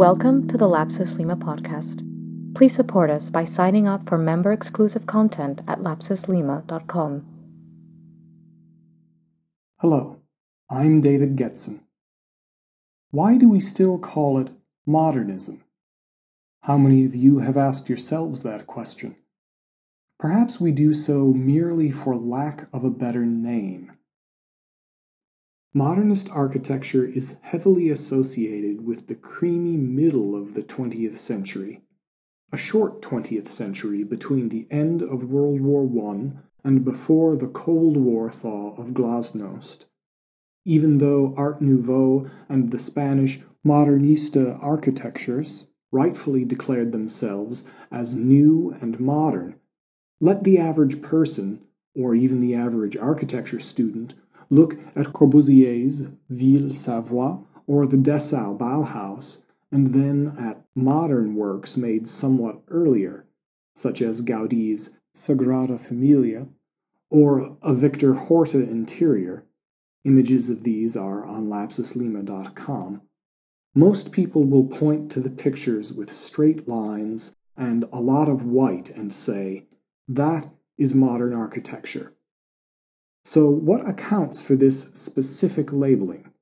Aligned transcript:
Welcome 0.00 0.48
to 0.48 0.56
the 0.56 0.66
Lapsus 0.66 1.18
Lima 1.18 1.36
podcast. 1.36 2.02
Please 2.54 2.74
support 2.74 3.10
us 3.10 3.28
by 3.28 3.44
signing 3.44 3.86
up 3.86 4.08
for 4.08 4.16
member 4.16 4.50
exclusive 4.50 5.04
content 5.04 5.60
at 5.68 5.80
lapsuslima.com. 5.80 7.26
Hello, 9.80 10.22
I'm 10.70 11.02
David 11.02 11.36
Getson. 11.36 11.80
Why 13.10 13.36
do 13.36 13.50
we 13.50 13.60
still 13.60 13.98
call 13.98 14.38
it 14.38 14.52
modernism? 14.86 15.64
How 16.62 16.78
many 16.78 17.04
of 17.04 17.14
you 17.14 17.40
have 17.40 17.58
asked 17.58 17.90
yourselves 17.90 18.42
that 18.42 18.66
question? 18.66 19.16
Perhaps 20.18 20.58
we 20.58 20.72
do 20.72 20.94
so 20.94 21.34
merely 21.34 21.90
for 21.90 22.16
lack 22.16 22.70
of 22.72 22.84
a 22.84 22.90
better 22.90 23.26
name. 23.26 23.92
Modernist 25.72 26.28
architecture 26.32 27.04
is 27.04 27.38
heavily 27.42 27.90
associated 27.90 28.84
with 28.84 29.06
the 29.06 29.14
creamy 29.14 29.76
middle 29.76 30.34
of 30.34 30.54
the 30.54 30.64
20th 30.64 31.16
century, 31.16 31.80
a 32.52 32.56
short 32.56 33.00
20th 33.00 33.46
century 33.46 34.02
between 34.02 34.48
the 34.48 34.66
end 34.68 35.00
of 35.00 35.30
World 35.30 35.60
War 35.60 35.88
I 36.12 36.32
and 36.64 36.84
before 36.84 37.36
the 37.36 37.46
Cold 37.46 37.96
War 37.96 38.32
thaw 38.32 38.74
of 38.74 38.94
Glasnost. 38.94 39.84
Even 40.64 40.98
though 40.98 41.34
Art 41.36 41.62
Nouveau 41.62 42.28
and 42.48 42.72
the 42.72 42.78
Spanish 42.78 43.38
Modernista 43.64 44.60
architectures 44.60 45.68
rightfully 45.92 46.44
declared 46.44 46.90
themselves 46.90 47.64
as 47.92 48.16
new 48.16 48.76
and 48.80 48.98
modern, 48.98 49.54
let 50.20 50.42
the 50.42 50.58
average 50.58 51.00
person, 51.00 51.62
or 51.94 52.16
even 52.16 52.40
the 52.40 52.56
average 52.56 52.96
architecture 52.96 53.60
student, 53.60 54.14
Look 54.50 54.74
at 54.96 55.12
Corbusier's 55.12 56.08
Villa 56.28 56.70
Savoye 56.70 57.44
or 57.66 57.86
the 57.86 57.96
Dessau 57.96 58.58
Bauhaus, 58.58 59.44
and 59.70 59.88
then 59.88 60.34
at 60.38 60.64
modern 60.74 61.36
works 61.36 61.76
made 61.76 62.08
somewhat 62.08 62.60
earlier, 62.68 63.26
such 63.76 64.02
as 64.02 64.22
Gaudi's 64.22 64.98
Sagrada 65.14 65.78
Familia 65.78 66.48
or 67.10 67.56
a 67.62 67.74
Victor 67.74 68.14
Horta 68.14 68.58
interior. 68.58 69.44
Images 70.04 70.50
of 70.50 70.64
these 70.64 70.96
are 70.96 71.24
on 71.24 71.48
lapsuslima.com. 71.48 73.02
Most 73.74 74.10
people 74.10 74.44
will 74.44 74.64
point 74.64 75.10
to 75.12 75.20
the 75.20 75.30
pictures 75.30 75.92
with 75.92 76.10
straight 76.10 76.66
lines 76.66 77.36
and 77.56 77.84
a 77.92 78.00
lot 78.00 78.28
of 78.28 78.44
white 78.44 78.90
and 78.90 79.12
say, 79.12 79.66
that 80.08 80.48
is 80.76 80.94
modern 80.94 81.36
architecture. 81.36 82.14
So, 83.22 83.50
what 83.50 83.86
accounts 83.86 84.40
for 84.40 84.56
this 84.56 84.84
specific 84.94 85.72
labeling? 85.74 86.32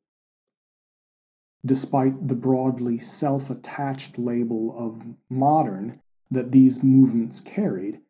Despite 1.67 2.29
the 2.29 2.37
broadly 2.37 2.99
self 2.99 3.51
attached 3.51 4.17
label 4.17 4.73
of 4.79 5.03
modern 5.29 6.01
that 6.31 6.53
these 6.53 6.85
movements 6.85 7.41
carried, 7.41 8.01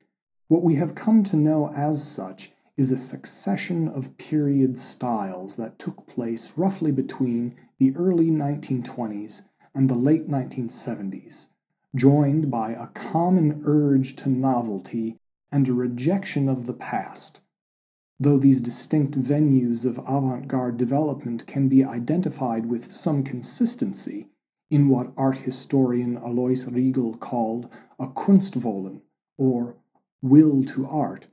what 0.48 0.62
we 0.62 0.74
have 0.74 0.94
come 0.94 1.24
to 1.24 1.36
know 1.36 1.72
as 1.74 2.06
such 2.06 2.52
is 2.76 2.92
a 2.92 2.98
succession 2.98 3.88
of 3.88 4.18
period 4.18 4.76
styles 4.76 5.56
that 5.56 5.78
took 5.78 6.06
place 6.06 6.58
roughly 6.58 6.92
between 6.92 7.56
the 7.78 7.96
early 7.96 8.30
1920s 8.30 9.48
and 9.74 9.88
the 9.88 9.94
late 9.94 10.28
1970s, 10.28 11.52
joined 11.96 12.50
by 12.50 12.72
a 12.72 12.88
common 12.88 13.62
urge 13.64 14.14
to 14.16 14.28
novelty 14.28 15.16
and 15.50 15.68
a 15.68 15.72
rejection 15.72 16.50
of 16.50 16.66
the 16.66 16.74
past 16.74 17.40
though 18.20 18.38
these 18.38 18.60
distinct 18.60 19.18
venues 19.20 19.86
of 19.86 19.98
avant 19.98 20.48
garde 20.48 20.76
development 20.76 21.46
can 21.46 21.68
be 21.68 21.84
identified 21.84 22.66
with 22.66 22.90
some 22.90 23.22
consistency 23.22 24.28
in 24.70 24.88
what 24.88 25.12
art 25.16 25.38
historian 25.38 26.16
Alois 26.16 26.66
Riegl 26.66 27.18
called 27.18 27.72
a 27.98 28.06
Kunstwollen, 28.06 29.00
or 29.38 29.76
will 30.20 30.64
to 30.64 30.86
art, 30.86 31.28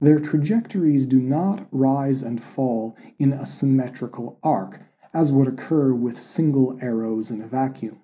their 0.00 0.18
trajectories 0.18 1.06
do 1.06 1.18
not 1.18 1.66
rise 1.70 2.22
and 2.22 2.40
fall 2.40 2.96
in 3.18 3.32
a 3.32 3.46
symmetrical 3.46 4.38
arc, 4.42 4.82
as 5.14 5.32
would 5.32 5.48
occur 5.48 5.94
with 5.94 6.18
single 6.18 6.78
arrows 6.82 7.30
in 7.30 7.40
a 7.40 7.46
vacuum. 7.46 8.00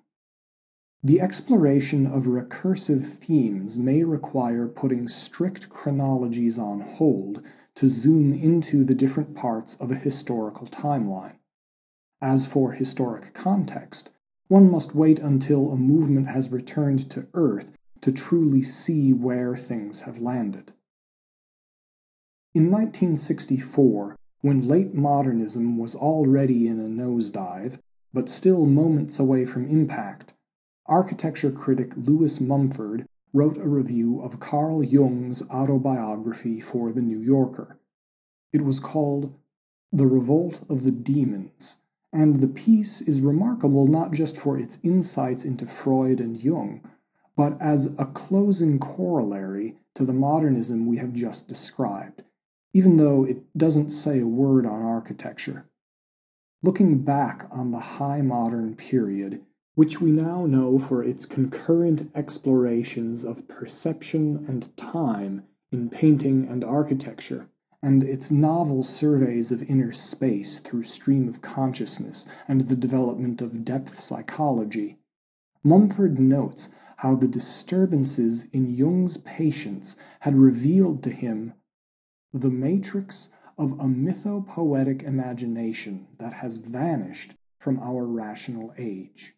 The 1.03 1.21
exploration 1.21 2.07
of 2.07 2.23
recursive 2.23 3.17
themes 3.17 3.77
may 3.77 4.03
require 4.03 4.67
putting 4.67 5.07
strict 5.07 5.69
chronologies 5.69 6.57
on 6.57 6.79
hold 6.79 7.43
to 7.75 7.87
zoom 7.87 8.33
into 8.33 8.83
the 8.83 8.95
different 8.95 9.35
parts 9.35 9.75
of 9.77 9.91
a 9.91 9.95
historical 9.95 10.67
timeline. 10.67 11.35
As 12.21 12.45
for 12.45 12.73
historic 12.73 13.33
context, 13.33 14.11
one 14.47 14.69
must 14.69 14.95
wait 14.95 15.19
until 15.19 15.71
a 15.71 15.75
movement 15.75 16.27
has 16.27 16.51
returned 16.51 17.09
to 17.11 17.27
Earth 17.33 17.71
to 18.01 18.11
truly 18.11 18.61
see 18.61 19.13
where 19.13 19.55
things 19.55 20.01
have 20.03 20.19
landed. 20.19 20.73
In 22.53 22.69
1964, 22.69 24.15
when 24.41 24.67
late 24.67 24.93
modernism 24.93 25.77
was 25.77 25.95
already 25.95 26.67
in 26.67 26.79
a 26.79 26.83
nosedive, 26.83 27.79
but 28.13 28.29
still 28.29 28.65
moments 28.65 29.19
away 29.19 29.45
from 29.45 29.69
impact, 29.69 30.33
architecture 30.85 31.51
critic 31.51 31.93
Lewis 31.95 32.39
Mumford 32.39 33.07
wrote 33.33 33.57
a 33.57 33.67
review 33.67 34.21
of 34.21 34.39
Carl 34.39 34.83
Jung's 34.83 35.49
autobiography 35.49 36.59
for 36.59 36.91
The 36.91 37.01
New 37.01 37.19
Yorker. 37.19 37.79
It 38.53 38.61
was 38.61 38.79
called 38.79 39.33
The 39.91 40.05
Revolt 40.05 40.61
of 40.69 40.83
the 40.83 40.91
Demons, 40.91 41.81
and 42.13 42.41
the 42.41 42.47
piece 42.47 43.01
is 43.01 43.21
remarkable 43.21 43.87
not 43.87 44.11
just 44.11 44.37
for 44.37 44.59
its 44.59 44.79
insights 44.83 45.45
into 45.45 45.65
Freud 45.65 46.19
and 46.21 46.37
Jung, 46.37 46.87
but 47.35 47.59
as 47.59 47.95
a 47.97 48.05
closing 48.05 48.77
corollary 48.77 49.77
to 49.95 50.05
the 50.05 50.13
modernism 50.13 50.85
we 50.85 50.97
have 50.97 51.13
just 51.13 51.47
described, 51.47 52.23
even 52.71 52.97
though 52.97 53.23
it 53.23 53.37
doesn't 53.57 53.89
say 53.89 54.19
a 54.19 54.27
word 54.27 54.67
on 54.67 54.83
architecture. 54.83 55.65
Looking 56.61 56.99
back 56.99 57.47
on 57.51 57.71
the 57.71 57.79
high 57.79 58.21
modern 58.21 58.75
period, 58.75 59.41
which 59.75 59.99
we 59.99 60.11
now 60.11 60.45
know 60.45 60.77
for 60.77 61.03
its 61.03 61.25
concurrent 61.25 62.11
explorations 62.15 63.23
of 63.23 63.47
perception 63.47 64.45
and 64.47 64.75
time 64.77 65.43
in 65.71 65.89
painting 65.89 66.47
and 66.47 66.63
architecture, 66.63 67.49
and 67.81 68.03
its 68.03 68.29
novel 68.29 68.83
surveys 68.83 69.51
of 69.51 69.63
inner 69.69 69.91
space 69.91 70.59
through 70.59 70.83
stream 70.83 71.27
of 71.27 71.41
consciousness 71.41 72.29
and 72.47 72.61
the 72.61 72.75
development 72.75 73.41
of 73.41 73.65
depth 73.65 73.95
psychology. 73.95 74.97
Mumford 75.63 76.19
notes 76.19 76.75
how 76.97 77.15
the 77.15 77.27
disturbances 77.27 78.45
in 78.53 78.73
Jung's 78.73 79.17
patients 79.17 79.97
had 80.21 80.37
revealed 80.37 81.01
to 81.03 81.09
him 81.09 81.53
the 82.31 82.49
matrix 82.49 83.31
of 83.57 83.73
a 83.73 83.85
mythopoetic 83.85 85.03
imagination 85.03 86.07
that 86.17 86.33
has 86.33 86.57
vanished 86.57 87.33
from 87.57 87.79
our 87.79 88.05
rational 88.05 88.73
age. 88.77 89.33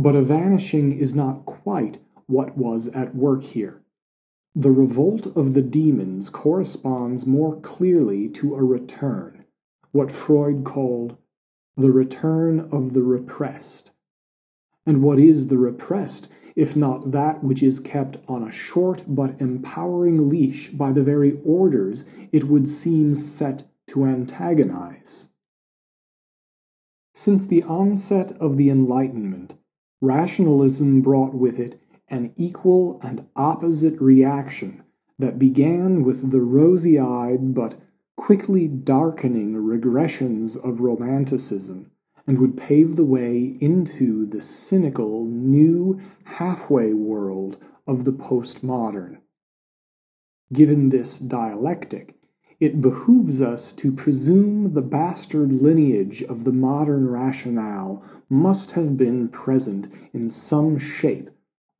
But 0.00 0.16
a 0.16 0.22
vanishing 0.22 0.98
is 0.98 1.14
not 1.14 1.44
quite 1.44 1.98
what 2.24 2.56
was 2.56 2.88
at 2.88 3.14
work 3.14 3.42
here. 3.42 3.82
The 4.54 4.70
revolt 4.70 5.26
of 5.36 5.52
the 5.52 5.60
demons 5.60 6.30
corresponds 6.30 7.26
more 7.26 7.60
clearly 7.60 8.26
to 8.30 8.54
a 8.54 8.62
return, 8.62 9.44
what 9.92 10.10
Freud 10.10 10.64
called 10.64 11.18
the 11.76 11.90
return 11.90 12.60
of 12.72 12.94
the 12.94 13.02
repressed. 13.02 13.92
And 14.86 15.02
what 15.02 15.18
is 15.18 15.48
the 15.48 15.58
repressed, 15.58 16.32
if 16.56 16.74
not 16.74 17.10
that 17.10 17.44
which 17.44 17.62
is 17.62 17.78
kept 17.78 18.16
on 18.26 18.42
a 18.42 18.50
short 18.50 19.02
but 19.06 19.38
empowering 19.38 20.30
leash 20.30 20.70
by 20.70 20.92
the 20.92 21.02
very 21.02 21.38
orders 21.44 22.06
it 22.32 22.44
would 22.44 22.66
seem 22.66 23.14
set 23.14 23.64
to 23.88 24.06
antagonize? 24.06 25.34
Since 27.12 27.46
the 27.46 27.62
onset 27.64 28.32
of 28.40 28.56
the 28.56 28.70
Enlightenment, 28.70 29.56
rationalism 30.00 31.02
brought 31.02 31.34
with 31.34 31.58
it 31.58 31.80
an 32.08 32.32
equal 32.36 33.00
and 33.02 33.26
opposite 33.36 34.00
reaction 34.00 34.82
that 35.18 35.38
began 35.38 36.02
with 36.02 36.30
the 36.30 36.40
rosy 36.40 36.98
eyed 36.98 37.54
but 37.54 37.76
quickly 38.16 38.68
darkening 38.68 39.54
regressions 39.54 40.56
of 40.62 40.80
Romanticism 40.80 41.90
and 42.26 42.38
would 42.38 42.56
pave 42.56 42.96
the 42.96 43.04
way 43.04 43.56
into 43.60 44.26
the 44.26 44.40
cynical 44.40 45.24
new 45.24 46.00
halfway 46.24 46.92
world 46.92 47.56
of 47.86 48.04
the 48.04 48.12
postmodern. 48.12 49.18
Given 50.52 50.90
this 50.90 51.18
dialectic, 51.18 52.19
it 52.60 52.82
behooves 52.82 53.40
us 53.40 53.72
to 53.72 53.90
presume 53.90 54.74
the 54.74 54.82
bastard 54.82 55.50
lineage 55.50 56.22
of 56.22 56.44
the 56.44 56.52
modern 56.52 57.08
rationale 57.08 58.04
must 58.28 58.72
have 58.72 58.98
been 58.98 59.28
present 59.28 59.88
in 60.12 60.28
some 60.28 60.78
shape 60.78 61.30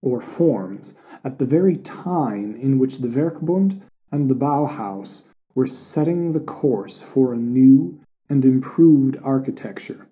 or 0.02 0.22
forms 0.22 0.94
at 1.22 1.38
the 1.38 1.44
very 1.44 1.76
time 1.76 2.56
in 2.56 2.78
which 2.78 2.98
the 2.98 3.08
Werkbund 3.08 3.82
and 4.10 4.30
the 4.30 4.34
Bauhaus 4.34 5.26
were 5.54 5.66
setting 5.66 6.30
the 6.30 6.40
course 6.40 7.02
for 7.02 7.34
a 7.34 7.38
new 7.38 8.00
and 8.30 8.44
improved 8.44 9.18
architecture. 9.22 10.08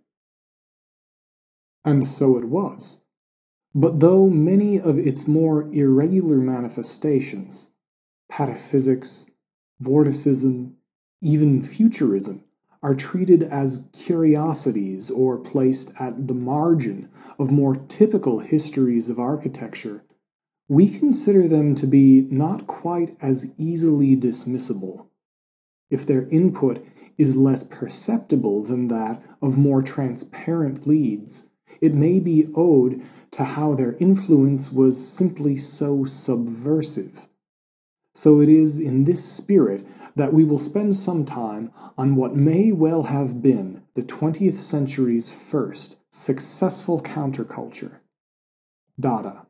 And 1.84 2.06
so 2.06 2.36
it 2.36 2.44
was. 2.44 3.00
But 3.74 4.00
though 4.00 4.28
many 4.28 4.78
of 4.78 4.98
its 4.98 5.26
more 5.26 5.62
irregular 5.72 6.36
manifestations, 6.36 7.70
pataphysics, 8.30 9.30
vorticism, 9.80 10.74
even 11.20 11.62
futurism, 11.62 12.44
are 12.82 12.94
treated 12.94 13.42
as 13.42 13.88
curiosities 13.92 15.10
or 15.10 15.36
placed 15.36 15.92
at 16.00 16.28
the 16.28 16.34
margin 16.34 17.08
of 17.38 17.50
more 17.50 17.74
typical 17.74 18.38
histories 18.40 19.08
of 19.10 19.18
architecture, 19.18 20.04
we 20.68 20.88
consider 20.88 21.48
them 21.48 21.74
to 21.74 21.86
be 21.86 22.26
not 22.30 22.66
quite 22.66 23.16
as 23.20 23.52
easily 23.56 24.16
dismissible. 24.16 25.06
If 25.90 26.06
their 26.06 26.28
input 26.28 26.84
is 27.16 27.36
less 27.36 27.64
perceptible 27.64 28.62
than 28.62 28.88
that 28.88 29.22
of 29.42 29.58
more 29.58 29.82
transparent 29.82 30.86
leads, 30.86 31.48
it 31.80 31.94
may 31.94 32.20
be 32.20 32.48
owed 32.54 33.02
to 33.32 33.44
how 33.44 33.74
their 33.74 33.94
influence 33.94 34.70
was 34.70 35.08
simply 35.08 35.56
so 35.56 36.04
subversive. 36.04 37.28
So 38.18 38.40
it 38.40 38.48
is 38.48 38.80
in 38.80 39.04
this 39.04 39.24
spirit 39.24 39.86
that 40.16 40.32
we 40.32 40.42
will 40.42 40.58
spend 40.58 40.96
some 40.96 41.24
time 41.24 41.70
on 41.96 42.16
what 42.16 42.34
may 42.34 42.72
well 42.72 43.04
have 43.04 43.40
been 43.40 43.84
the 43.94 44.02
20th 44.02 44.54
century's 44.54 45.30
first 45.30 46.00
successful 46.10 47.00
counterculture 47.00 48.00
Dada. 48.98 49.46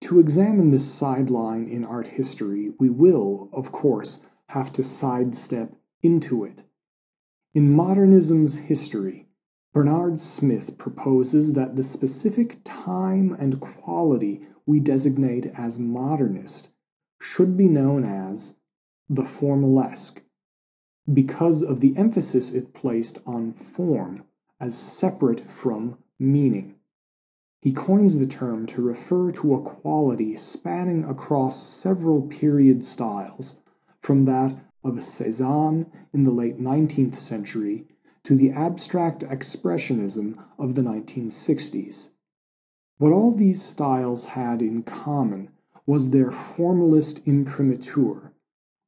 To 0.00 0.18
examine 0.18 0.68
this 0.68 0.90
sideline 0.90 1.68
in 1.68 1.84
art 1.84 2.06
history, 2.06 2.72
we 2.78 2.88
will, 2.88 3.50
of 3.52 3.70
course, 3.70 4.24
have 4.46 4.72
to 4.72 4.82
sidestep 4.82 5.74
into 6.02 6.42
it. 6.42 6.64
In 7.52 7.76
modernism's 7.76 8.60
history, 8.60 9.26
Bernard 9.74 10.18
Smith 10.18 10.78
proposes 10.78 11.52
that 11.52 11.76
the 11.76 11.82
specific 11.82 12.60
time 12.64 13.36
and 13.38 13.60
quality 13.60 14.40
we 14.66 14.80
designate 14.80 15.46
as 15.56 15.78
modernist 15.78 16.70
should 17.20 17.56
be 17.56 17.68
known 17.68 18.04
as 18.04 18.56
the 19.08 19.22
formalesque, 19.22 20.22
because 21.12 21.62
of 21.62 21.80
the 21.80 21.96
emphasis 21.96 22.52
it 22.52 22.74
placed 22.74 23.18
on 23.26 23.52
form 23.52 24.24
as 24.60 24.76
separate 24.78 25.40
from 25.40 25.98
meaning. 26.18 26.76
He 27.60 27.72
coins 27.72 28.18
the 28.18 28.26
term 28.26 28.66
to 28.66 28.82
refer 28.82 29.30
to 29.32 29.54
a 29.54 29.62
quality 29.62 30.34
spanning 30.34 31.04
across 31.04 31.62
several 31.62 32.22
period 32.22 32.84
styles, 32.84 33.60
from 34.00 34.24
that 34.24 34.58
of 34.82 35.02
Cezanne 35.02 35.90
in 36.12 36.24
the 36.24 36.32
late 36.32 36.60
19th 36.60 37.14
century 37.14 37.84
to 38.24 38.34
the 38.34 38.50
abstract 38.50 39.22
expressionism 39.22 40.42
of 40.58 40.74
the 40.74 40.82
1960s. 40.82 42.10
What 43.02 43.10
all 43.12 43.32
these 43.32 43.60
styles 43.60 44.26
had 44.26 44.62
in 44.62 44.84
common 44.84 45.48
was 45.86 46.12
their 46.12 46.30
formalist 46.30 47.26
imprimatur, 47.26 48.32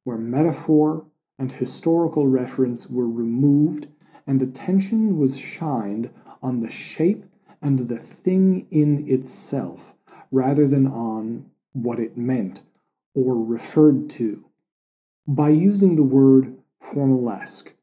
where 0.05 0.17
metaphor 0.17 1.05
and 1.37 1.51
historical 1.51 2.25
reference 2.25 2.89
were 2.89 3.09
removed 3.09 3.89
and 4.25 4.41
attention 4.41 5.17
was 5.17 5.37
shined 5.37 6.11
on 6.41 6.61
the 6.61 6.69
shape 6.69 7.25
and 7.61 7.89
the 7.89 7.97
thing 7.97 8.67
in 8.71 9.05
itself 9.05 9.95
rather 10.31 10.65
than 10.65 10.87
on 10.87 11.51
what 11.73 11.99
it 11.99 12.15
meant 12.15 12.63
or 13.13 13.35
referred 13.35 14.09
to. 14.11 14.45
By 15.27 15.49
using 15.49 15.97
the 15.97 16.03
word 16.03 16.57
formalesque, 16.81 17.73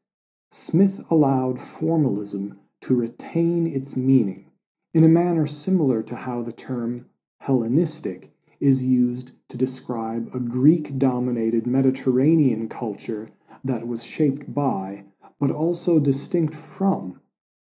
Smith 0.49 0.99
allowed 1.11 1.59
formalism 1.59 2.59
to 2.81 2.95
retain 2.95 3.67
its 3.67 3.95
meaning 3.95 4.49
in 4.93 5.03
a 5.03 5.09
manner 5.09 5.47
similar 5.47 6.01
to 6.03 6.15
how 6.15 6.41
the 6.41 6.51
term 6.51 7.07
Hellenistic 7.39 8.31
is 8.59 8.85
used 8.85 9.31
to 9.49 9.57
describe 9.57 10.29
a 10.33 10.39
Greek 10.39 10.97
dominated 10.97 11.67
Mediterranean 11.67 12.69
culture 12.69 13.29
that 13.63 13.87
was 13.87 14.05
shaped 14.05 14.53
by, 14.53 15.03
but 15.39 15.51
also 15.51 15.99
distinct 15.99 16.55
from, 16.55 17.19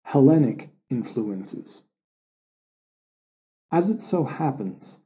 Hellenic 0.04 0.70
influences. 0.90 1.84
As 3.72 3.90
it 3.90 4.02
so 4.02 4.24
happens, 4.24 5.00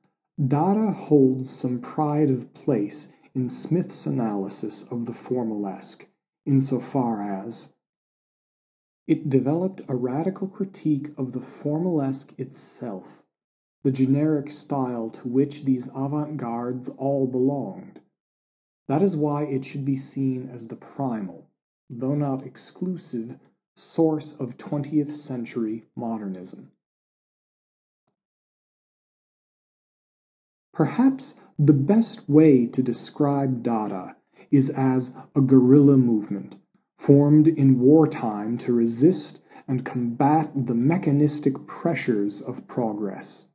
Dada 0.44 0.92
holds 0.92 1.48
some 1.48 1.80
pride 1.80 2.30
of 2.30 2.52
place 2.52 3.12
in 3.34 3.48
Smith's 3.48 4.06
analysis 4.06 4.84
of 4.90 5.06
the 5.06 5.12
formalesque, 5.12 6.08
insofar 6.44 7.22
as 7.22 7.74
it 9.08 9.28
developed 9.28 9.80
a 9.88 9.96
radical 9.96 10.46
critique 10.46 11.08
of 11.16 11.32
the 11.32 11.40
formalesque 11.40 12.38
itself 12.38 13.24
the 13.84 13.90
generic 13.92 14.50
style 14.50 15.08
to 15.08 15.28
which 15.28 15.64
these 15.64 15.88
avant 15.94 16.36
gardes 16.36 16.90
all 16.98 17.26
belonged. 17.26 18.00
That 18.88 19.02
is 19.02 19.16
why 19.16 19.44
it 19.44 19.64
should 19.64 19.84
be 19.84 19.96
seen 19.96 20.50
as 20.52 20.68
the 20.68 20.76
primal, 20.76 21.48
though 21.88 22.14
not 22.14 22.44
exclusive, 22.44 23.38
source 23.76 24.38
of 24.38 24.58
20th 24.58 25.08
century 25.08 25.84
modernism. 25.94 26.72
Perhaps 30.74 31.40
the 31.58 31.72
best 31.72 32.28
way 32.28 32.66
to 32.66 32.82
describe 32.82 33.62
Dada 33.62 34.16
is 34.50 34.70
as 34.70 35.14
a 35.34 35.40
guerrilla 35.40 35.96
movement 35.96 36.56
formed 36.98 37.46
in 37.46 37.78
wartime 37.78 38.58
to 38.58 38.72
resist 38.72 39.40
and 39.66 39.84
combat 39.84 40.50
the 40.54 40.74
mechanistic 40.74 41.66
pressures 41.66 42.42
of 42.42 42.66
progress. 42.66 43.48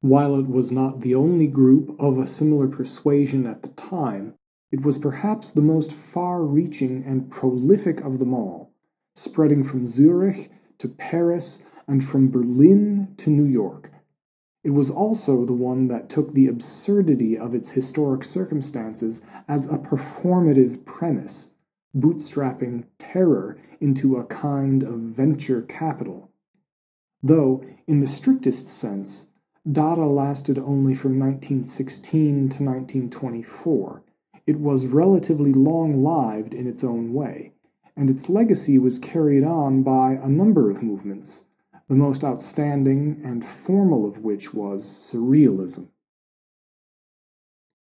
While 0.00 0.36
it 0.36 0.48
was 0.48 0.70
not 0.70 1.00
the 1.00 1.14
only 1.14 1.46
group 1.46 1.96
of 1.98 2.18
a 2.18 2.26
similar 2.26 2.68
persuasion 2.68 3.46
at 3.46 3.62
the 3.62 3.68
time, 3.68 4.34
it 4.70 4.82
was 4.84 4.98
perhaps 4.98 5.50
the 5.50 5.62
most 5.62 5.92
far 5.92 6.44
reaching 6.44 7.04
and 7.04 7.30
prolific 7.30 8.00
of 8.00 8.18
them 8.18 8.34
all, 8.34 8.72
spreading 9.14 9.62
from 9.62 9.86
Zurich 9.86 10.50
to 10.78 10.88
Paris 10.88 11.64
and 11.86 12.04
from 12.04 12.30
Berlin 12.30 13.14
to 13.18 13.30
New 13.30 13.44
York. 13.44 13.90
It 14.64 14.70
was 14.70 14.90
also 14.90 15.44
the 15.44 15.52
one 15.52 15.88
that 15.88 16.08
took 16.08 16.34
the 16.34 16.46
absurdity 16.46 17.36
of 17.36 17.54
its 17.54 17.72
historic 17.72 18.24
circumstances 18.24 19.22
as 19.48 19.72
a 19.72 19.78
performative 19.78 20.84
premise, 20.84 21.51
bootstrapping 21.96 22.84
terror 22.98 23.56
into 23.80 24.16
a 24.16 24.24
kind 24.24 24.82
of 24.82 24.98
venture 25.00 25.62
capital. 25.62 26.30
Though, 27.22 27.64
in 27.86 28.00
the 28.00 28.06
strictest 28.06 28.66
sense, 28.66 29.28
Dada 29.70 30.06
lasted 30.06 30.58
only 30.58 30.94
from 30.94 31.18
1916 31.18 32.48
to 32.48 32.64
1924. 32.64 34.02
It 34.44 34.58
was 34.58 34.86
relatively 34.86 35.52
long 35.52 36.02
lived 36.02 36.52
in 36.52 36.66
its 36.66 36.82
own 36.82 37.12
way, 37.12 37.52
and 37.96 38.10
its 38.10 38.28
legacy 38.28 38.78
was 38.78 38.98
carried 38.98 39.44
on 39.44 39.84
by 39.84 40.12
a 40.14 40.28
number 40.28 40.68
of 40.68 40.82
movements, 40.82 41.46
the 41.88 41.94
most 41.94 42.24
outstanding 42.24 43.20
and 43.24 43.44
formal 43.44 44.04
of 44.04 44.18
which 44.24 44.52
was 44.52 44.84
Surrealism. 44.84 45.90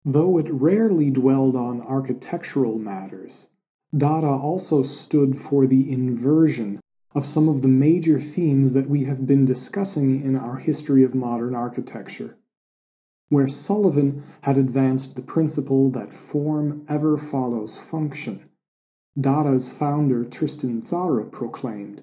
Though 0.05 0.39
it 0.39 0.51
rarely 0.51 1.11
dwelled 1.11 1.55
on 1.55 1.81
architectural 1.81 2.79
matters, 2.79 3.51
Dada 3.97 4.29
also 4.29 4.83
stood 4.83 5.37
for 5.37 5.67
the 5.67 5.91
inversion 5.91 6.81
of 7.15 7.25
some 7.25 7.49
of 7.49 7.63
the 7.63 7.69
major 7.69 8.21
themes 8.21 8.75
that 8.75 8.89
we 8.89 9.05
have 9.05 9.27
been 9.27 9.47
discussing 9.47 10.23
in 10.23 10.37
our 10.37 10.59
history 10.59 11.03
of 11.03 11.15
modern 11.15 11.55
architecture. 11.55 12.37
Where 13.31 13.49
Sullivan 13.49 14.25
had 14.43 14.59
advanced 14.59 15.17
the 15.17 15.23
principle 15.23 15.91
that 15.91 16.13
form 16.13 16.85
ever 16.89 17.17
follows 17.17 17.79
function, 17.79 18.49
Dada's 19.19 19.71
founder 19.71 20.25
Tristan 20.25 20.83
Tzara 20.83 21.31
proclaimed, 21.31 22.03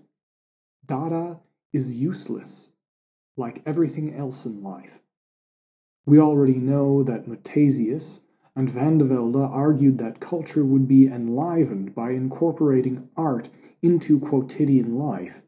Dada 0.85 1.39
is 1.71 2.01
useless, 2.01 2.73
like 3.37 3.61
everything 3.65 4.13
else 4.13 4.45
in 4.45 4.63
life. 4.63 5.01
We 6.05 6.19
already 6.19 6.55
know 6.57 7.03
that 7.03 7.27
Muthesius 7.27 8.24
and 8.55 8.69
Van 8.69 8.97
de 8.97 9.05
Velde 9.05 9.43
argued 9.43 9.97
that 9.97 10.19
culture 10.19 10.63
would 10.63 10.87
be 10.87 11.07
enlivened 11.07 11.93
by 11.93 12.11
incorporating 12.11 13.09
art 13.17 13.49
into 13.81 14.19
quotidian 14.19 14.97
life, 14.97 15.43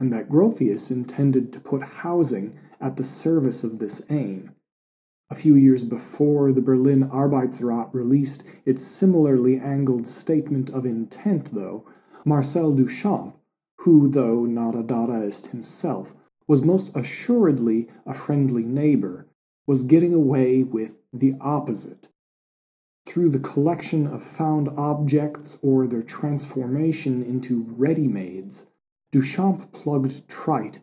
and 0.00 0.12
that 0.12 0.28
Gropius 0.28 0.90
intended 0.90 1.52
to 1.52 1.60
put 1.60 1.82
housing 1.82 2.58
at 2.80 2.96
the 2.96 3.04
service 3.04 3.62
of 3.62 3.78
this 3.78 4.04
aim. 4.10 4.54
A 5.30 5.34
few 5.34 5.54
years 5.54 5.84
before, 5.84 6.52
the 6.52 6.62
Berlin 6.62 7.08
Arbeitsrat 7.10 7.92
released 7.92 8.44
its 8.64 8.84
similarly 8.84 9.58
angled 9.58 10.06
statement 10.06 10.70
of 10.70 10.86
intent, 10.86 11.54
though, 11.54 11.84
Marcel 12.24 12.72
Duchamp, 12.72 13.34
who, 13.80 14.08
though 14.08 14.44
not 14.44 14.74
a 14.74 14.82
Dadaist 14.82 15.50
himself, 15.50 16.14
was 16.46 16.64
most 16.64 16.96
assuredly 16.96 17.88
a 18.06 18.14
friendly 18.14 18.64
neighbor, 18.64 19.26
was 19.66 19.84
getting 19.84 20.14
away 20.14 20.62
with 20.62 20.98
the 21.12 21.34
opposite 21.40 22.08
through 23.08 23.30
the 23.30 23.38
collection 23.38 24.06
of 24.06 24.22
found 24.22 24.68
objects 24.76 25.58
or 25.62 25.86
their 25.86 26.02
transformation 26.02 27.22
into 27.22 27.64
ready-mades, 27.70 28.68
Duchamp 29.10 29.72
plugged 29.72 30.28
trite 30.28 30.80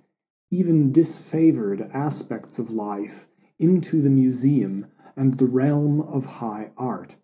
even 0.50 0.92
disfavored 0.92 1.94
aspects 1.94 2.58
of 2.58 2.72
life 2.72 3.28
into 3.60 4.02
the 4.02 4.10
museum 4.10 4.88
and 5.16 5.38
the 5.38 5.46
realm 5.46 6.02
of 6.02 6.38
high 6.38 6.72
art, 6.78 7.18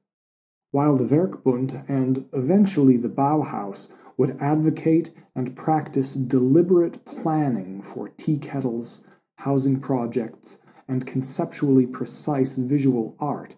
while 0.70 0.96
the 0.96 1.04
Werkbund 1.04 1.84
and 1.90 2.30
eventually 2.32 2.96
the 2.96 3.10
Bauhaus 3.10 3.92
would 4.18 4.38
advocate 4.40 5.10
and 5.36 5.56
practice 5.56 6.14
deliberate 6.14 7.04
planning 7.06 7.82
for 7.82 8.10
tea 8.10 8.38
kettles, 8.38 9.08
housing 9.40 9.80
projects, 9.80 10.62
and 10.88 11.08
conceptually 11.08 11.88
precise 11.88 12.56
visual 12.58 13.16
art. 13.20 13.56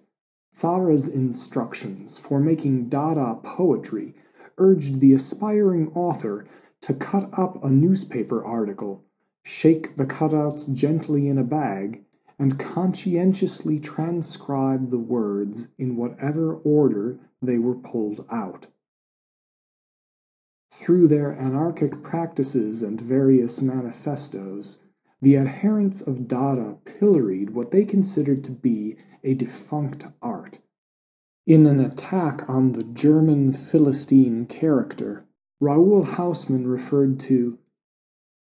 Tzara's 0.53 1.07
instructions 1.07 2.19
for 2.19 2.39
making 2.39 2.87
Dada 2.87 3.39
poetry 3.41 4.13
urged 4.57 4.99
the 4.99 5.13
aspiring 5.13 5.91
author 5.95 6.45
to 6.81 6.93
cut 6.93 7.27
up 7.33 7.63
a 7.63 7.69
newspaper 7.69 8.43
article, 8.45 9.03
shake 9.43 9.95
the 9.95 10.05
cutouts 10.05 10.71
gently 10.71 11.27
in 11.27 11.37
a 11.37 11.43
bag, 11.43 12.03
and 12.37 12.59
conscientiously 12.59 13.79
transcribe 13.79 14.89
the 14.89 14.99
words 14.99 15.69
in 15.77 15.95
whatever 15.95 16.55
order 16.55 17.19
they 17.41 17.57
were 17.57 17.75
pulled 17.75 18.25
out. 18.29 18.67
Through 20.71 21.07
their 21.07 21.31
anarchic 21.31 22.03
practices 22.03 22.83
and 22.83 22.99
various 22.99 23.61
manifestos, 23.61 24.82
the 25.23 25.37
adherents 25.37 26.01
of 26.01 26.27
Dada 26.27 26.79
pilloried 26.83 27.51
what 27.51 27.71
they 27.71 27.85
considered 27.85 28.43
to 28.43 28.51
be 28.51 28.97
a 29.23 29.33
defunct 29.33 30.05
art. 30.21 30.59
In 31.47 31.65
an 31.65 31.79
attack 31.79 32.49
on 32.49 32.73
the 32.73 32.83
German 32.83 33.53
Philistine 33.53 34.45
character, 34.45 35.25
Raoul 35.61 36.03
Hausmann 36.03 36.67
referred 36.67 37.21
to 37.21 37.57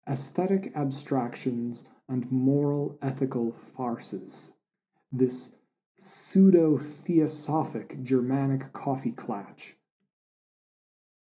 aesthetic 0.08 0.72
abstractions 0.74 1.89
and 2.08 2.32
moral 2.32 2.98
ethical 3.01 3.51
farces, 3.51 4.53
this 5.12 5.55
pseudo 5.98 6.77
theosophic 6.77 8.01
Germanic 8.01 8.72
coffee 8.72 9.12
clatch. 9.12 9.75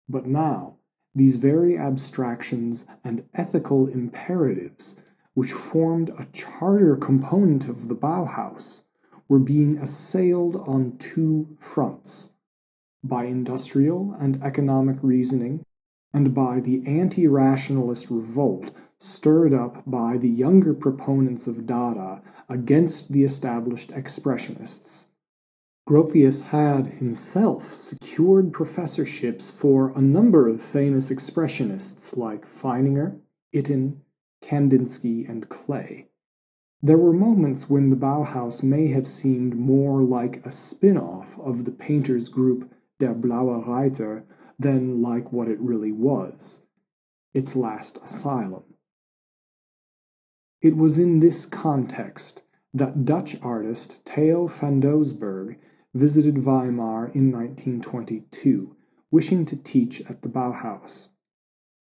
But 0.09 0.25
now, 0.25 0.77
these 1.15 1.37
very 1.37 1.77
abstractions 1.77 2.87
and 3.05 3.29
ethical 3.35 3.89
imperatives, 3.89 5.03
which 5.39 5.53
formed 5.53 6.11
a 6.19 6.27
charter 6.33 6.97
component 6.97 7.69
of 7.69 7.87
the 7.87 7.95
Bauhaus, 7.95 8.83
were 9.29 9.39
being 9.39 9.79
assailed 9.79 10.57
on 10.57 10.99
two 10.99 11.57
fronts 11.61 12.33
by 13.05 13.23
industrial 13.23 14.17
and 14.19 14.43
economic 14.43 14.97
reasoning, 15.01 15.65
and 16.13 16.35
by 16.35 16.59
the 16.59 16.83
anti 16.85 17.29
rationalist 17.29 18.11
revolt 18.11 18.73
stirred 18.99 19.55
up 19.55 19.81
by 19.87 20.17
the 20.17 20.29
younger 20.29 20.75
proponents 20.75 21.47
of 21.47 21.67
Dada 21.67 22.21
against 22.49 23.13
the 23.13 23.23
established 23.23 23.93
expressionists. 23.93 25.11
Gropius 25.89 26.49
had 26.49 26.99
himself 26.99 27.73
secured 27.73 28.53
professorships 28.53 29.53
for 29.53 29.93
a 29.97 30.01
number 30.01 30.49
of 30.49 30.61
famous 30.61 31.13
expressionists 31.13 32.17
like 32.17 32.45
Feininger, 32.45 33.21
Itten, 33.55 33.99
Kandinsky, 34.41 35.29
and 35.29 35.49
Klee. 35.49 36.07
There 36.81 36.99
were 36.99 37.13
moments 37.13 37.69
when 37.69 37.91
the 37.91 37.97
Bauhaus 37.97 38.63
may 38.63 38.89
have 38.89 39.07
seemed 39.07 39.57
more 39.57 40.03
like 40.03 40.45
a 40.47 40.51
spin 40.51 40.97
off 40.97 41.39
of 41.41 41.65
the 41.65 41.73
painters' 41.73 42.29
group 42.29 42.73
Der 42.99 43.15
Blaue 43.15 43.65
Reiter 43.67 44.25
than 44.59 45.03
like 45.03 45.33
what 45.33 45.49
it 45.49 45.61
really 45.61 45.93
was 45.93 46.65
its 47.35 47.55
last 47.55 47.99
asylum. 48.03 48.65
It 50.61 50.77
was 50.77 50.99
in 50.99 51.21
this 51.21 51.47
context 51.47 52.43
that 52.75 53.05
Dutch 53.05 53.37
artist 53.43 54.05
Theo 54.05 54.49
van 54.49 54.81
Doesburg 54.81 55.57
visited 55.95 56.39
Weimar 56.45 57.07
in 57.15 57.31
1922, 57.33 58.77
wishing 59.11 59.45
to 59.45 59.63
teach 59.63 60.01
at 60.03 60.23
the 60.23 60.29
Bauhaus. 60.29 61.11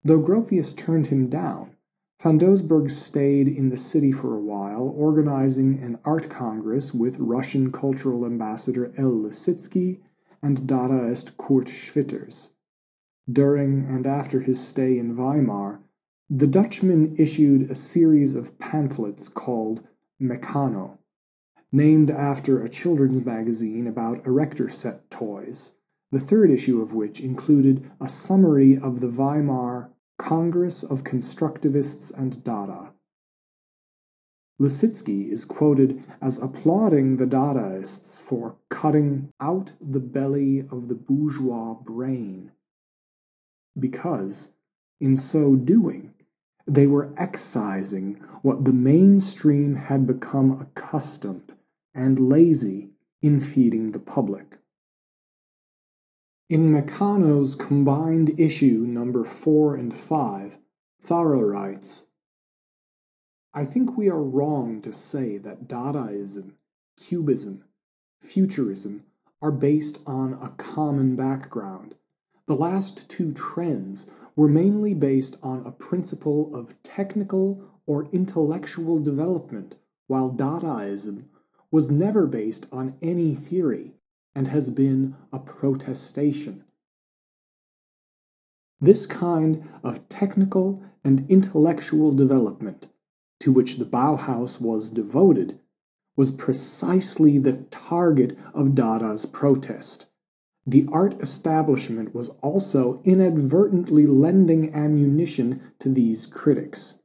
Though 0.04 0.20
Gropius 0.20 0.76
turned 0.76 1.08
him 1.08 1.28
down, 1.28 1.74
van 2.20 2.38
Doesburg 2.38 2.90
stayed 2.90 3.46
in 3.46 3.68
the 3.68 3.76
city 3.76 4.10
for 4.10 4.34
a 4.34 4.40
while, 4.40 4.92
organizing 4.96 5.80
an 5.80 5.98
art 6.04 6.28
congress 6.28 6.92
with 6.92 7.18
Russian 7.20 7.70
cultural 7.70 8.26
ambassador 8.26 8.92
El 8.96 9.10
Lissitzky 9.10 10.00
and 10.42 10.62
Dadaist 10.62 11.36
Kurt 11.36 11.68
Schwitters. 11.68 12.52
During 13.30 13.84
and 13.84 14.06
after 14.06 14.40
his 14.40 14.66
stay 14.66 14.98
in 14.98 15.16
Weimar, 15.16 15.80
the 16.28 16.46
Dutchman 16.46 17.14
issued 17.18 17.70
a 17.70 17.74
series 17.74 18.34
of 18.34 18.58
pamphlets 18.58 19.28
called 19.28 19.86
Mécano, 20.20 20.98
named 21.70 22.10
after 22.10 22.62
a 22.62 22.68
children's 22.68 23.24
magazine 23.24 23.86
about 23.86 24.26
erector 24.26 24.68
set 24.68 25.08
toys, 25.10 25.76
the 26.10 26.18
third 26.18 26.50
issue 26.50 26.82
of 26.82 26.94
which 26.94 27.20
included 27.20 27.90
a 28.00 28.08
summary 28.08 28.76
of 28.76 29.00
the 29.00 29.08
Weimar 29.08 29.90
Congress 30.18 30.82
of 30.82 31.04
Constructivists 31.04 32.12
and 32.16 32.42
Dada. 32.42 32.92
Lissitzky 34.60 35.30
is 35.30 35.44
quoted 35.44 36.04
as 36.20 36.42
applauding 36.42 37.16
the 37.16 37.26
Dadaists 37.26 38.20
for 38.20 38.56
cutting 38.68 39.30
out 39.40 39.74
the 39.80 40.00
belly 40.00 40.60
of 40.60 40.88
the 40.88 40.96
bourgeois 40.96 41.74
brain, 41.74 42.50
because, 43.78 44.54
in 45.00 45.16
so 45.16 45.54
doing, 45.54 46.12
they 46.66 46.88
were 46.88 47.14
excising 47.16 48.14
what 48.42 48.64
the 48.64 48.72
mainstream 48.72 49.76
had 49.76 50.04
become 50.04 50.60
accustomed 50.60 51.52
and 51.94 52.18
lazy 52.18 52.90
in 53.22 53.40
feeding 53.40 53.92
the 53.92 54.00
public. 54.00 54.57
In 56.50 56.72
Mécano's 56.72 57.54
combined 57.54 58.40
issue 58.40 58.86
number 58.88 59.22
4 59.22 59.76
and 59.76 59.92
5, 59.92 60.58
Tzara 60.98 61.46
writes, 61.46 62.08
I 63.52 63.66
think 63.66 63.98
we 63.98 64.08
are 64.08 64.22
wrong 64.22 64.80
to 64.80 64.90
say 64.90 65.36
that 65.36 65.68
Dadaism, 65.68 66.52
Cubism, 66.98 67.64
Futurism 68.22 69.04
are 69.42 69.50
based 69.50 69.98
on 70.06 70.32
a 70.32 70.54
common 70.56 71.16
background. 71.16 71.96
The 72.46 72.56
last 72.56 73.10
two 73.10 73.34
trends 73.34 74.10
were 74.34 74.48
mainly 74.48 74.94
based 74.94 75.36
on 75.42 75.66
a 75.66 75.70
principle 75.70 76.56
of 76.56 76.82
technical 76.82 77.62
or 77.84 78.08
intellectual 78.10 79.00
development, 79.00 79.74
while 80.06 80.30
Dadaism 80.30 81.24
was 81.70 81.90
never 81.90 82.26
based 82.26 82.66
on 82.72 82.96
any 83.02 83.34
theory 83.34 83.97
and 84.34 84.48
has 84.48 84.70
been 84.70 85.16
a 85.32 85.38
protestation. 85.38 86.64
This 88.80 89.06
kind 89.06 89.68
of 89.82 90.08
technical 90.08 90.82
and 91.02 91.28
intellectual 91.28 92.12
development 92.12 92.88
to 93.40 93.52
which 93.52 93.76
the 93.76 93.84
Bauhaus 93.84 94.60
was 94.60 94.90
devoted 94.90 95.58
was 96.16 96.30
precisely 96.30 97.38
the 97.38 97.64
target 97.70 98.36
of 98.52 98.74
Dada's 98.74 99.24
protest. 99.24 100.10
The 100.66 100.86
art 100.92 101.20
establishment 101.22 102.14
was 102.14 102.30
also 102.42 103.00
inadvertently 103.04 104.06
lending 104.06 104.74
ammunition 104.74 105.72
to 105.78 105.88
these 105.88 106.26
critics. 106.26 106.98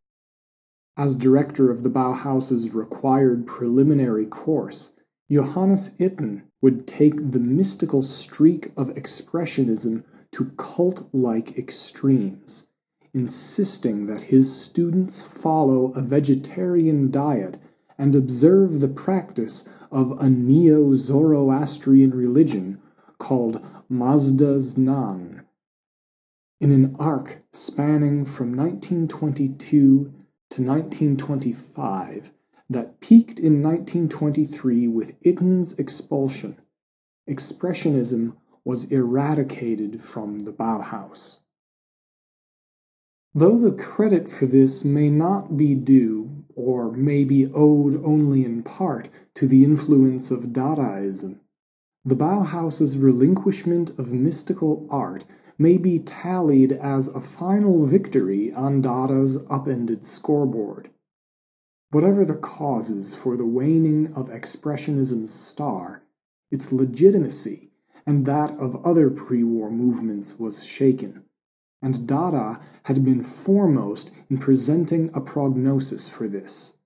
As 0.97 1.15
director 1.15 1.71
of 1.71 1.83
the 1.83 1.89
Bauhaus's 1.89 2.73
required 2.73 3.47
preliminary 3.47 4.25
course, 4.25 4.95
Johannes 5.31 5.95
Itten 5.97 6.43
would 6.61 6.87
take 6.87 7.31
the 7.31 7.39
mystical 7.39 8.01
streak 8.01 8.71
of 8.77 8.89
Expressionism 8.89 10.03
to 10.31 10.51
cult 10.57 11.07
like 11.13 11.57
extremes 11.57 12.67
insisting 13.13 14.07
that 14.07 14.23
his 14.23 14.59
students 14.59 15.21
follow 15.21 15.91
a 15.93 16.01
vegetarian 16.01 17.11
diet 17.11 17.57
and 17.97 18.15
observe 18.15 18.79
the 18.79 18.87
practice 18.87 19.69
of 19.91 20.11
a 20.19 20.29
neo 20.29 20.95
Zoroastrian 20.95 22.11
religion 22.11 22.81
called 23.19 23.63
Mazdaznan. 23.89 25.43
In 26.59 26.71
an 26.71 26.95
arc 26.97 27.43
spanning 27.51 28.25
from 28.25 28.55
1922 28.55 30.13
to 30.49 30.61
1925 30.63 32.31
that 32.69 32.99
peaked 33.01 33.39
in 33.39 33.61
1923 33.61 34.87
with 34.87 35.21
Itten's 35.21 35.77
expulsion, 35.77 36.59
Expressionism 37.29 38.35
was 38.65 38.91
eradicated 38.91 40.01
from 40.01 40.39
the 40.39 40.51
Bauhaus. 40.51 41.39
Though 43.33 43.57
the 43.57 43.71
credit 43.71 44.29
for 44.29 44.45
this 44.45 44.85
may 44.85 45.09
not 45.09 45.57
be 45.57 45.73
due, 45.73 46.45
or 46.55 46.91
may 46.91 47.23
be 47.23 47.47
owed 47.47 48.03
only 48.03 48.45
in 48.45 48.61
part, 48.61 49.09
to 49.35 49.47
the 49.47 49.63
influence 49.63 50.31
of 50.31 50.53
Dadaism, 50.53 51.39
the 52.05 52.15
Bauhaus's 52.15 52.97
relinquishment 52.97 53.97
of 53.97 54.11
mystical 54.11 54.85
art 54.91 55.25
may 55.57 55.77
be 55.77 55.97
tallied 55.97 56.73
as 56.73 57.07
a 57.07 57.21
final 57.21 57.85
victory 57.85 58.51
on 58.51 58.81
Dada's 58.81 59.45
upended 59.49 60.03
scoreboard. 60.03 60.89
Whatever 61.93 62.25
the 62.25 62.33
causes 62.33 63.13
for 63.13 63.37
the 63.37 63.45
waning 63.45 64.11
of 64.15 64.29
Expressionism's 64.29 65.31
star, 65.31 66.01
its 66.49 66.71
legitimacy 66.71 67.69
and 68.03 68.25
that 68.25 68.49
of 68.57 68.83
other 68.83 69.11
pre 69.11 69.43
war 69.43 69.69
movements 69.69 70.39
was 70.39 70.65
shaken, 70.65 71.23
and 71.83 72.07
Dada 72.07 72.59
had 72.85 73.05
been 73.05 73.21
foremost 73.21 74.11
in 74.27 74.39
presenting 74.39 75.11
a 75.13 75.21
prognosis 75.21 76.09
for 76.09 76.27
this. 76.27 76.77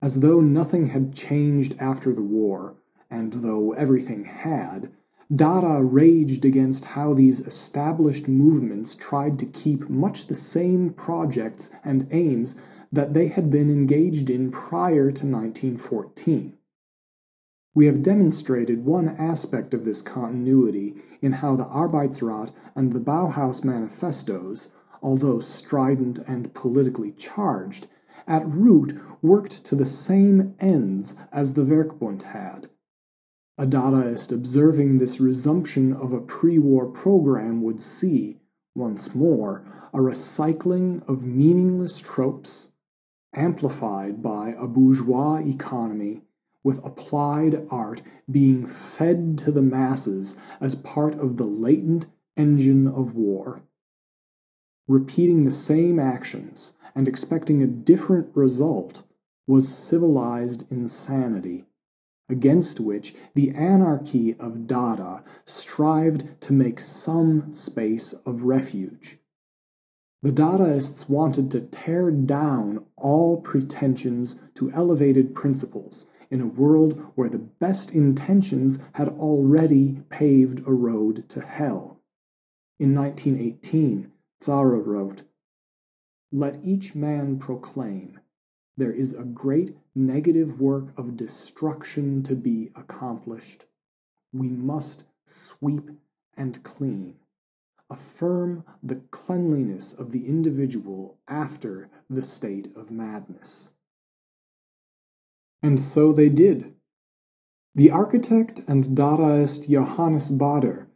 As 0.00 0.20
though 0.20 0.40
nothing 0.40 0.90
had 0.90 1.12
changed 1.12 1.74
after 1.80 2.12
the 2.12 2.22
war, 2.22 2.76
and 3.10 3.32
though 3.32 3.72
everything 3.72 4.26
had, 4.26 4.92
Dada 5.34 5.82
raged 5.82 6.44
against 6.44 6.84
how 6.84 7.14
these 7.14 7.40
established 7.40 8.28
movements 8.28 8.94
tried 8.94 9.40
to 9.40 9.46
keep 9.46 9.90
much 9.90 10.28
the 10.28 10.34
same 10.34 10.90
projects 10.90 11.74
and 11.82 12.06
aims 12.12 12.60
that 12.94 13.12
they 13.12 13.28
had 13.28 13.50
been 13.50 13.70
engaged 13.70 14.30
in 14.30 14.50
prior 14.50 15.10
to 15.10 15.26
1914. 15.26 16.56
We 17.74 17.86
have 17.86 18.02
demonstrated 18.02 18.84
one 18.84 19.08
aspect 19.08 19.74
of 19.74 19.84
this 19.84 20.00
continuity 20.00 20.94
in 21.20 21.32
how 21.32 21.56
the 21.56 21.64
Arbeitsrat 21.64 22.52
and 22.76 22.92
the 22.92 23.00
Bauhaus 23.00 23.64
manifestos, 23.64 24.72
although 25.02 25.40
strident 25.40 26.20
and 26.28 26.54
politically 26.54 27.10
charged, 27.10 27.88
at 28.28 28.48
root 28.48 28.98
worked 29.20 29.66
to 29.66 29.74
the 29.74 29.84
same 29.84 30.54
ends 30.60 31.16
as 31.32 31.54
the 31.54 31.62
Werkbund 31.62 32.22
had. 32.22 32.68
A 33.58 33.66
Dadaist 33.66 34.32
observing 34.32 34.96
this 34.96 35.20
resumption 35.20 35.92
of 35.92 36.12
a 36.12 36.20
pre 36.20 36.58
war 36.58 36.86
program 36.86 37.60
would 37.62 37.80
see, 37.80 38.38
once 38.74 39.14
more, 39.16 39.64
a 39.92 39.98
recycling 39.98 41.06
of 41.08 41.24
meaningless 41.24 42.00
tropes, 42.00 42.70
amplified 43.36 44.22
by 44.22 44.54
a 44.58 44.66
bourgeois 44.66 45.36
economy 45.36 46.22
with 46.62 46.84
applied 46.84 47.66
art 47.70 48.02
being 48.30 48.66
fed 48.66 49.36
to 49.38 49.52
the 49.52 49.62
masses 49.62 50.38
as 50.60 50.74
part 50.74 51.14
of 51.14 51.36
the 51.36 51.44
latent 51.44 52.06
engine 52.36 52.88
of 52.88 53.14
war. 53.14 53.62
Repeating 54.88 55.42
the 55.42 55.50
same 55.50 55.98
actions 55.98 56.74
and 56.94 57.06
expecting 57.06 57.62
a 57.62 57.66
different 57.66 58.28
result 58.34 59.02
was 59.46 59.68
civilized 59.68 60.70
insanity, 60.70 61.64
against 62.28 62.80
which 62.80 63.14
the 63.34 63.50
anarchy 63.50 64.34
of 64.38 64.66
Dada 64.66 65.22
strived 65.44 66.40
to 66.42 66.52
make 66.52 66.80
some 66.80 67.52
space 67.52 68.14
of 68.24 68.44
refuge. 68.44 69.18
The 70.24 70.32
Dadaists 70.32 71.10
wanted 71.10 71.50
to 71.50 71.60
tear 71.60 72.10
down 72.10 72.86
all 72.96 73.42
pretensions 73.42 74.40
to 74.54 74.72
elevated 74.72 75.34
principles 75.34 76.06
in 76.30 76.40
a 76.40 76.46
world 76.46 76.98
where 77.14 77.28
the 77.28 77.40
best 77.60 77.94
intentions 77.94 78.82
had 78.94 79.08
already 79.08 80.00
paved 80.08 80.66
a 80.66 80.72
road 80.72 81.28
to 81.28 81.42
hell. 81.42 82.00
In 82.78 82.94
1918, 82.94 84.12
Tzara 84.40 84.82
wrote, 84.82 85.24
Let 86.32 86.58
each 86.64 86.94
man 86.94 87.38
proclaim, 87.38 88.18
there 88.78 88.92
is 88.92 89.12
a 89.12 89.24
great 89.24 89.76
negative 89.94 90.58
work 90.58 90.86
of 90.96 91.18
destruction 91.18 92.22
to 92.22 92.34
be 92.34 92.70
accomplished. 92.74 93.66
We 94.32 94.48
must 94.48 95.04
sweep 95.26 95.90
and 96.34 96.62
clean. 96.62 97.16
Affirm 97.94 98.64
the 98.82 98.96
cleanliness 99.12 99.96
of 99.96 100.10
the 100.10 100.26
individual 100.26 101.16
after 101.28 101.88
the 102.10 102.22
state 102.22 102.66
of 102.74 102.90
madness. 102.90 103.74
And 105.62 105.78
so 105.78 106.12
they 106.12 106.28
did. 106.28 106.74
The 107.72 107.92
architect 107.92 108.62
and 108.66 108.82
Dadaist 108.82 109.70
Johannes 109.70 110.32
Baader 110.32 110.88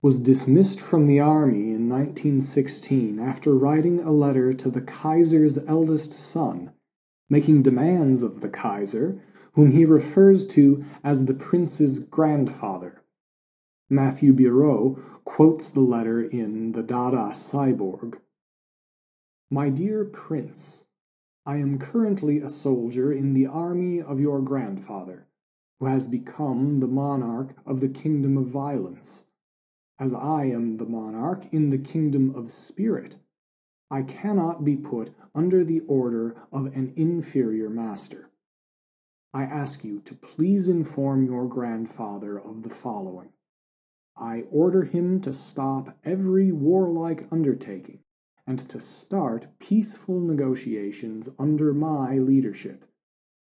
was 0.00 0.20
dismissed 0.20 0.78
from 0.78 1.06
the 1.06 1.18
army 1.18 1.72
in 1.72 1.88
1916 1.88 3.18
after 3.18 3.52
writing 3.52 3.98
a 3.98 4.12
letter 4.12 4.52
to 4.52 4.70
the 4.70 4.80
Kaiser's 4.80 5.58
eldest 5.66 6.12
son, 6.12 6.72
making 7.28 7.64
demands 7.64 8.22
of 8.22 8.42
the 8.42 8.48
Kaiser, 8.48 9.20
whom 9.54 9.72
he 9.72 9.84
refers 9.84 10.46
to 10.46 10.84
as 11.02 11.26
the 11.26 11.34
prince's 11.34 11.98
grandfather. 11.98 13.02
Matthew 13.90 14.32
Biro 14.32 14.98
quotes 15.24 15.68
the 15.68 15.82
letter 15.82 16.22
in 16.22 16.72
The 16.72 16.82
Dada 16.82 17.32
Cyborg. 17.34 18.18
My 19.50 19.68
dear 19.68 20.06
Prince, 20.06 20.86
I 21.44 21.58
am 21.58 21.78
currently 21.78 22.38
a 22.38 22.48
soldier 22.48 23.12
in 23.12 23.34
the 23.34 23.46
army 23.46 24.00
of 24.00 24.18
your 24.18 24.40
grandfather, 24.40 25.26
who 25.78 25.86
has 25.86 26.06
become 26.06 26.78
the 26.78 26.86
monarch 26.86 27.54
of 27.66 27.80
the 27.80 27.90
kingdom 27.90 28.38
of 28.38 28.46
violence. 28.46 29.26
As 30.00 30.14
I 30.14 30.44
am 30.44 30.78
the 30.78 30.86
monarch 30.86 31.44
in 31.52 31.68
the 31.68 31.76
kingdom 31.76 32.34
of 32.34 32.50
spirit, 32.50 33.18
I 33.90 34.00
cannot 34.02 34.64
be 34.64 34.76
put 34.76 35.10
under 35.34 35.62
the 35.62 35.80
order 35.80 36.34
of 36.50 36.64
an 36.74 36.94
inferior 36.96 37.68
master. 37.68 38.30
I 39.34 39.42
ask 39.42 39.84
you 39.84 40.00
to 40.06 40.14
please 40.14 40.70
inform 40.70 41.26
your 41.26 41.46
grandfather 41.46 42.40
of 42.40 42.62
the 42.62 42.70
following. 42.70 43.33
I 44.16 44.44
order 44.50 44.84
him 44.84 45.20
to 45.22 45.32
stop 45.32 45.96
every 46.04 46.52
warlike 46.52 47.26
undertaking 47.32 48.00
and 48.46 48.58
to 48.58 48.80
start 48.80 49.48
peaceful 49.58 50.20
negotiations 50.20 51.28
under 51.38 51.72
my 51.72 52.18
leadership. 52.18 52.84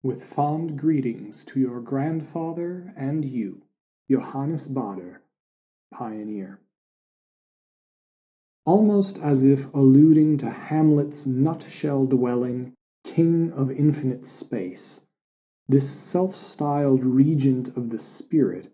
With 0.02 0.24
fond 0.24 0.78
greetings 0.78 1.44
to 1.46 1.60
your 1.60 1.80
grandfather 1.80 2.92
and 2.96 3.24
you, 3.24 3.62
Johannes 4.10 4.68
Baader, 4.68 5.18
Pioneer. 5.92 6.60
Almost 8.64 9.18
as 9.22 9.44
if 9.44 9.72
alluding 9.72 10.36
to 10.38 10.50
Hamlet's 10.50 11.26
nutshell 11.26 12.06
dwelling, 12.06 12.74
king 13.04 13.50
of 13.52 13.70
infinite 13.70 14.26
space, 14.26 15.06
this 15.66 15.88
self 15.88 16.34
styled 16.34 17.04
regent 17.04 17.76
of 17.76 17.90
the 17.90 17.98
spirit 17.98 18.68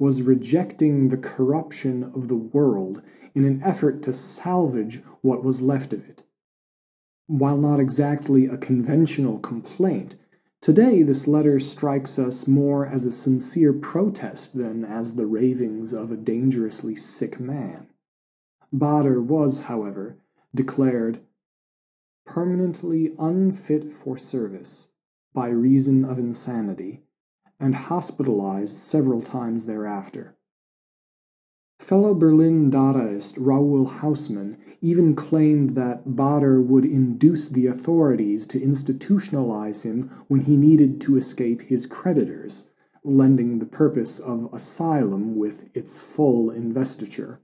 was 0.00 0.22
rejecting 0.22 1.08
the 1.08 1.16
corruption 1.18 2.02
of 2.02 2.28
the 2.28 2.34
world 2.34 3.02
in 3.34 3.44
an 3.44 3.62
effort 3.62 4.02
to 4.02 4.14
salvage 4.14 5.02
what 5.20 5.44
was 5.44 5.60
left 5.60 5.92
of 5.92 6.08
it. 6.08 6.24
While 7.26 7.58
not 7.58 7.78
exactly 7.78 8.46
a 8.46 8.56
conventional 8.56 9.38
complaint, 9.38 10.16
today 10.62 11.02
this 11.02 11.28
letter 11.28 11.60
strikes 11.60 12.18
us 12.18 12.48
more 12.48 12.86
as 12.86 13.04
a 13.04 13.12
sincere 13.12 13.74
protest 13.74 14.56
than 14.56 14.86
as 14.86 15.16
the 15.16 15.26
ravings 15.26 15.92
of 15.92 16.10
a 16.10 16.16
dangerously 16.16 16.96
sick 16.96 17.38
man. 17.38 17.86
Baader 18.74 19.22
was, 19.22 19.62
however, 19.62 20.16
declared 20.54 21.20
permanently 22.24 23.12
unfit 23.18 23.92
for 23.92 24.16
service 24.16 24.92
by 25.34 25.48
reason 25.48 26.06
of 26.06 26.18
insanity 26.18 27.02
and 27.60 27.74
hospitalized 27.74 28.78
several 28.78 29.20
times 29.20 29.66
thereafter. 29.66 30.34
Fellow 31.78 32.14
Berlin 32.14 32.70
Dadaist 32.70 33.36
Raoul 33.38 33.86
Hausmann 33.86 34.58
even 34.82 35.14
claimed 35.14 35.70
that 35.70 36.08
Baader 36.08 36.62
would 36.62 36.84
induce 36.84 37.48
the 37.48 37.66
authorities 37.66 38.46
to 38.48 38.60
institutionalize 38.60 39.84
him 39.84 40.10
when 40.28 40.40
he 40.40 40.56
needed 40.56 41.00
to 41.02 41.16
escape 41.16 41.62
his 41.62 41.86
creditors, 41.86 42.70
lending 43.02 43.58
the 43.58 43.66
purpose 43.66 44.18
of 44.18 44.52
asylum 44.52 45.36
with 45.36 45.68
its 45.74 46.00
full 46.00 46.50
investiture. 46.50 47.40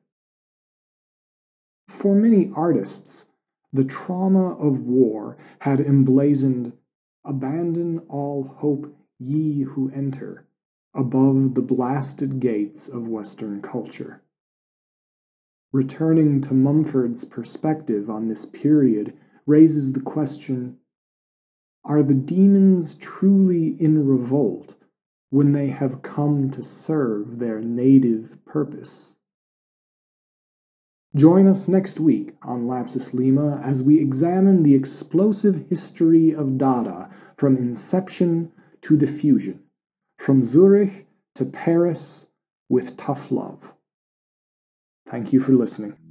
For 1.89 2.15
many 2.15 2.51
artists, 2.55 3.31
the 3.73 3.85
trauma 3.85 4.55
of 4.55 4.81
war 4.81 5.37
had 5.61 5.81
emblazoned 5.81 6.73
Abandon 7.25 8.01
all 8.09 8.45
hope, 8.45 8.95
ye 9.19 9.63
who 9.63 9.91
enter, 9.91 10.45
above 10.95 11.55
the 11.55 11.63
blasted 11.63 12.41
gates 12.41 12.89
of 12.89 13.09
Western 13.09 13.61
culture. 13.61 14.23
Returning 15.73 16.41
to 16.43 16.55
Mumford's 16.55 17.25
perspective 17.25 18.09
on 18.09 18.29
this 18.29 18.47
period 18.47 19.17
raises 19.47 19.93
the 19.93 20.01
question 20.01 20.79
Are 21.85 22.03
the 22.03 22.15
demons 22.15 22.95
truly 22.95 23.81
in 23.81 24.07
revolt 24.07 24.75
when 25.31 25.53
they 25.53 25.69
have 25.69 26.03
come 26.03 26.51
to 26.51 26.63
serve 26.63 27.39
their 27.39 27.61
native 27.61 28.43
purpose? 28.45 29.17
Join 31.15 31.47
us 31.47 31.67
next 31.67 31.99
week 31.99 32.35
on 32.43 32.67
Lapsus 32.67 33.15
Lima 33.15 33.61
as 33.65 33.83
we 33.83 33.99
examine 33.99 34.63
the 34.63 34.75
explosive 34.75 35.67
history 35.69 36.35
of 36.35 36.59
Dada 36.59 37.11
from 37.37 37.57
inception 37.57 38.53
to 38.87 38.97
diffusion, 38.97 39.65
from 40.17 40.45
Zurich 40.45 41.09
to 41.35 41.45
Paris 41.45 42.29
with 42.69 42.97
tough 42.97 43.33
love. 43.33 43.75
Thank 45.09 45.33
you 45.33 45.41
for 45.41 45.55
listening. 45.55 46.06